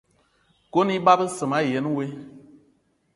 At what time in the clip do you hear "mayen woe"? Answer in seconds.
1.51-2.05